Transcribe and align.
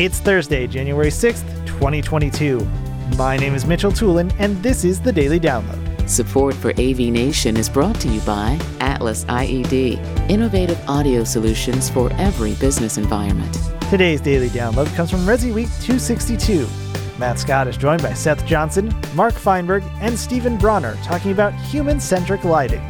It's 0.00 0.18
Thursday, 0.18 0.66
January 0.66 1.10
6th, 1.10 1.66
2022. 1.66 2.60
My 3.18 3.36
name 3.36 3.54
is 3.54 3.66
Mitchell 3.66 3.92
Tulin, 3.92 4.34
and 4.38 4.56
this 4.62 4.82
is 4.82 4.98
the 4.98 5.12
Daily 5.12 5.38
Download. 5.38 6.08
Support 6.08 6.54
for 6.54 6.70
AV 6.70 7.12
Nation 7.12 7.54
is 7.54 7.68
brought 7.68 8.00
to 8.00 8.08
you 8.08 8.18
by 8.22 8.58
Atlas 8.80 9.26
IED, 9.26 9.98
innovative 10.30 10.82
audio 10.88 11.22
solutions 11.22 11.90
for 11.90 12.10
every 12.14 12.54
business 12.54 12.96
environment. 12.96 13.58
Today's 13.90 14.22
Daily 14.22 14.48
Download 14.48 14.86
comes 14.96 15.10
from 15.10 15.20
Resi 15.26 15.52
Week 15.52 15.68
262. 15.82 16.66
Matt 17.18 17.38
Scott 17.38 17.68
is 17.68 17.76
joined 17.76 18.00
by 18.00 18.14
Seth 18.14 18.46
Johnson, 18.46 18.98
Mark 19.14 19.34
Feinberg, 19.34 19.84
and 20.00 20.18
Stephen 20.18 20.56
Bronner 20.56 20.96
talking 21.02 21.32
about 21.32 21.52
human 21.52 22.00
centric 22.00 22.44
lighting. 22.44 22.80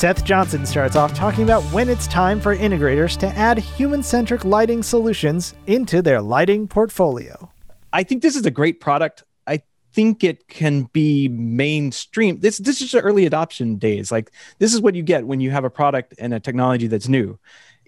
Seth 0.00 0.24
Johnson 0.24 0.64
starts 0.64 0.96
off 0.96 1.12
talking 1.12 1.44
about 1.44 1.62
when 1.64 1.90
it's 1.90 2.06
time 2.06 2.40
for 2.40 2.56
integrators 2.56 3.18
to 3.18 3.26
add 3.36 3.58
human 3.58 4.02
centric 4.02 4.46
lighting 4.46 4.82
solutions 4.82 5.52
into 5.66 6.00
their 6.00 6.22
lighting 6.22 6.66
portfolio. 6.66 7.50
I 7.92 8.02
think 8.02 8.22
this 8.22 8.34
is 8.34 8.46
a 8.46 8.50
great 8.50 8.80
product. 8.80 9.24
I 9.46 9.60
think 9.92 10.24
it 10.24 10.48
can 10.48 10.84
be 10.94 11.28
mainstream. 11.28 12.40
This 12.40 12.56
this 12.56 12.80
is 12.80 12.94
early 12.94 13.26
adoption 13.26 13.76
days. 13.76 14.10
Like 14.10 14.30
this 14.58 14.72
is 14.72 14.80
what 14.80 14.94
you 14.94 15.02
get 15.02 15.26
when 15.26 15.40
you 15.40 15.50
have 15.50 15.64
a 15.64 15.70
product 15.70 16.14
and 16.18 16.32
a 16.32 16.40
technology 16.40 16.86
that's 16.86 17.06
new. 17.06 17.38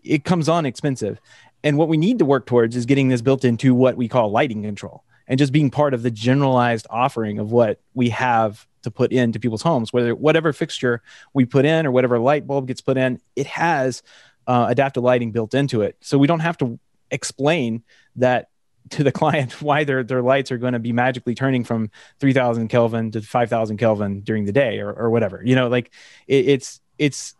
It 0.05 0.25
comes 0.25 0.51
on 0.51 0.67
expensive. 0.67 1.19
And 1.65 1.79
what 1.79 1.89
we 1.89 1.97
need 1.97 2.19
to 2.19 2.27
work 2.27 2.45
towards 2.45 2.77
is 2.77 2.85
getting 2.85 3.09
this 3.09 3.23
built 3.23 3.43
into 3.43 3.75
what 3.75 3.97
we 3.97 4.07
call 4.07 4.31
lighting 4.31 4.65
control 4.65 5.03
and 5.33 5.39
just 5.39 5.53
being 5.53 5.71
part 5.71 5.95
of 5.95 6.03
the 6.03 6.11
generalized 6.11 6.87
offering 6.91 7.39
of 7.39 7.51
what 7.51 7.81
we 7.95 8.11
have 8.11 8.69
to 8.83 8.91
put 8.91 9.13
into 9.13 9.41
people's 9.41 9.63
homes 9.63 9.93
whether 9.93 10.15
whatever 10.15 10.53
fixture 10.53 11.01
we 11.33 11.45
put 11.45 11.65
in 11.65 11.87
or 11.87 11.91
whatever 11.91 12.19
light 12.19 12.47
bulb 12.47 12.67
gets 12.67 12.81
put 12.81 12.97
in 12.97 13.21
it 13.35 13.47
has 13.47 14.03
uh, 14.47 14.67
adaptive 14.69 15.03
lighting 15.03 15.33
built 15.33 15.55
into 15.55 15.83
it. 15.83 15.97
So 16.01 16.19
we 16.19 16.27
don't 16.27 16.41
have 16.41 16.59
to 16.59 16.79
explain 17.11 17.83
that 18.17 18.49
to 18.91 19.05
the 19.05 19.13
client 19.21 19.61
why 19.63 19.85
their 19.85 20.03
their 20.03 20.23
lights 20.23 20.51
are 20.51 20.59
going 20.59 20.73
to 20.73 20.79
be 20.79 20.93
magically 20.93 21.35
turning 21.35 21.65
from 21.65 21.91
3000 22.21 22.69
kelvin 22.69 23.11
to 23.13 23.23
5000 23.23 23.77
kelvin 23.77 24.21
during 24.21 24.45
the 24.45 24.53
day 24.53 24.81
or, 24.81 24.93
or 24.93 25.11
whatever. 25.11 25.43
You 25.45 25.55
know 25.55 25.69
like 25.69 25.91
it, 26.27 26.49
it's 26.49 26.81
it's 26.99 27.35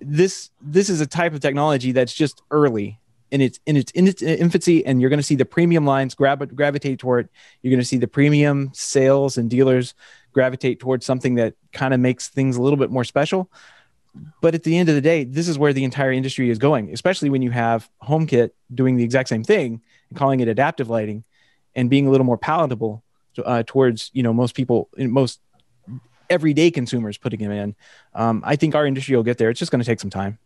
this 0.00 0.50
this 0.60 0.88
is 0.88 1.00
a 1.00 1.06
type 1.06 1.34
of 1.34 1.40
technology 1.40 1.92
that's 1.92 2.14
just 2.14 2.42
early 2.50 3.00
in 3.30 3.40
its 3.40 3.60
in 3.66 3.76
its 3.76 3.92
in 3.92 4.06
its 4.06 4.22
infancy 4.22 4.84
and 4.84 5.00
you're 5.00 5.10
going 5.10 5.18
to 5.18 5.24
see 5.24 5.34
the 5.34 5.44
premium 5.44 5.84
lines 5.84 6.14
grab, 6.14 6.54
gravitate 6.54 6.98
toward 6.98 7.28
you're 7.62 7.70
going 7.70 7.80
to 7.80 7.86
see 7.86 7.98
the 7.98 8.08
premium 8.08 8.70
sales 8.72 9.36
and 9.36 9.50
dealers 9.50 9.94
gravitate 10.32 10.80
towards 10.80 11.04
something 11.04 11.34
that 11.34 11.54
kind 11.72 11.92
of 11.92 12.00
makes 12.00 12.28
things 12.28 12.56
a 12.56 12.62
little 12.62 12.76
bit 12.76 12.90
more 12.90 13.04
special. 13.04 13.50
But 14.40 14.54
at 14.54 14.62
the 14.62 14.76
end 14.76 14.88
of 14.88 14.94
the 14.94 15.00
day 15.00 15.24
this 15.24 15.48
is 15.48 15.58
where 15.58 15.72
the 15.72 15.84
entire 15.84 16.12
industry 16.12 16.50
is 16.50 16.58
going 16.58 16.92
especially 16.92 17.30
when 17.30 17.42
you 17.42 17.50
have 17.50 17.88
homekit 18.02 18.50
doing 18.74 18.96
the 18.96 19.04
exact 19.04 19.28
same 19.28 19.44
thing 19.44 19.80
and 20.08 20.18
calling 20.18 20.40
it 20.40 20.48
adaptive 20.48 20.88
lighting 20.88 21.24
and 21.74 21.90
being 21.90 22.06
a 22.06 22.10
little 22.10 22.26
more 22.26 22.38
palatable 22.38 23.02
uh, 23.44 23.62
towards 23.66 24.10
you 24.14 24.22
know 24.22 24.32
most 24.32 24.54
people 24.54 24.88
most 24.96 25.40
everyday 26.30 26.70
consumers 26.70 27.16
putting 27.16 27.40
them 27.40 27.52
in. 27.52 27.74
Um, 28.14 28.42
i 28.44 28.56
think 28.56 28.74
our 28.74 28.86
industry 28.86 29.14
will 29.16 29.22
get 29.22 29.38
there. 29.38 29.50
It's 29.50 29.58
just 29.58 29.70
going 29.70 29.80
to 29.80 29.86
take 29.86 30.00
some 30.00 30.10
time 30.10 30.38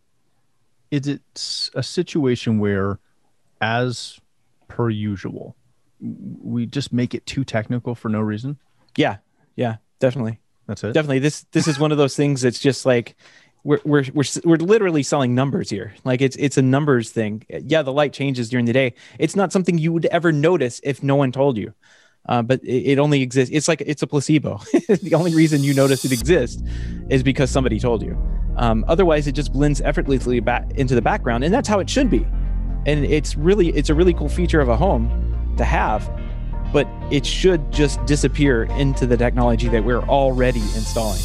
is 0.92 1.08
it 1.08 1.22
a 1.74 1.82
situation 1.82 2.58
where 2.58 3.00
as 3.60 4.20
per 4.68 4.90
usual 4.90 5.56
we 6.00 6.66
just 6.66 6.92
make 6.92 7.14
it 7.14 7.24
too 7.26 7.44
technical 7.44 7.94
for 7.94 8.08
no 8.08 8.20
reason? 8.20 8.58
Yeah. 8.96 9.16
Yeah 9.56 9.76
definitely. 9.98 10.38
That's 10.66 10.84
it? 10.84 10.92
Definitely. 10.92 11.20
This 11.20 11.46
this 11.52 11.66
is 11.66 11.78
one 11.78 11.92
of 11.92 11.98
those 11.98 12.14
things 12.14 12.42
that's 12.42 12.58
just 12.58 12.84
like 12.84 13.16
we're, 13.64 13.80
we're 13.84 14.04
we're 14.12 14.24
we're 14.44 14.56
literally 14.56 15.02
selling 15.02 15.34
numbers 15.34 15.70
here. 15.70 15.94
Like 16.04 16.20
it's 16.20 16.36
it's 16.36 16.58
a 16.58 16.62
numbers 16.62 17.10
thing. 17.10 17.44
Yeah 17.48 17.82
the 17.82 17.92
light 17.92 18.12
changes 18.12 18.50
during 18.50 18.66
the 18.66 18.72
day. 18.74 18.94
It's 19.18 19.34
not 19.34 19.50
something 19.50 19.78
you 19.78 19.92
would 19.92 20.06
ever 20.06 20.30
notice 20.30 20.80
if 20.84 21.02
no 21.02 21.16
one 21.16 21.32
told 21.32 21.56
you. 21.56 21.72
Uh, 22.28 22.40
but 22.40 22.62
it, 22.62 22.92
it, 22.92 22.98
only 23.00 23.20
exists 23.20 23.52
it's 23.52 23.66
like 23.66 23.80
it's 23.80 24.02
a 24.02 24.06
placebo. 24.06 24.60
The 24.88 25.14
only 25.14 25.34
reason 25.34 25.64
you 25.64 25.74
notice 25.74 26.04
it 26.04 26.12
exists 26.12 26.62
is 27.08 27.22
because 27.22 27.50
somebody 27.50 27.80
told 27.80 28.02
you 28.02 28.16
um, 28.56 28.84
otherwise 28.88 29.26
it 29.26 29.32
just 29.32 29.52
blends 29.52 29.80
effortlessly 29.80 30.40
back 30.40 30.70
into 30.72 30.94
the 30.94 31.02
background 31.02 31.44
and 31.44 31.52
that's 31.52 31.68
how 31.68 31.78
it 31.78 31.88
should 31.88 32.10
be 32.10 32.26
and 32.86 33.04
it's 33.04 33.36
really 33.36 33.68
it's 33.70 33.90
a 33.90 33.94
really 33.94 34.14
cool 34.14 34.28
feature 34.28 34.60
of 34.60 34.68
a 34.68 34.76
home 34.76 35.54
to 35.56 35.64
have 35.64 36.10
but 36.72 36.88
it 37.10 37.26
should 37.26 37.70
just 37.70 38.04
disappear 38.06 38.64
into 38.64 39.06
the 39.06 39.16
technology 39.16 39.68
that 39.68 39.84
we're 39.84 40.02
already 40.02 40.60
installing. 40.60 41.20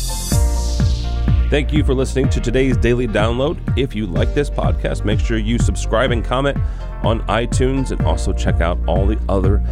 Thank 1.49 1.71
you 1.71 1.85
for 1.85 1.93
listening 1.93 2.27
to 2.29 2.41
today's 2.41 2.75
daily 2.75 3.07
download. 3.07 3.77
If 3.77 3.95
you 3.95 4.05
like 4.05 4.33
this 4.33 4.49
podcast, 4.49 5.05
make 5.05 5.21
sure 5.21 5.38
you 5.38 5.57
subscribe 5.57 6.11
and 6.11 6.25
comment 6.25 6.57
on 7.03 7.21
iTunes 7.27 7.91
and 7.91 8.01
also 8.01 8.33
check 8.33 8.59
out 8.59 8.77
all 8.85 9.05
the 9.05 9.17
other 9.29 9.63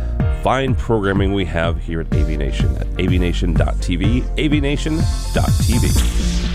fine 0.42 0.74
programming 0.76 1.34
we 1.34 1.44
have 1.44 1.82
here 1.82 2.00
at 2.00 2.08
AV 2.14 2.30
Nation 2.30 2.74
at 2.78 2.88
avnation.tv, 2.98 4.22
avnation.tv. 4.38 6.55